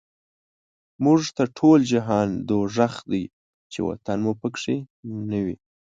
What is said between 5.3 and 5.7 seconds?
وی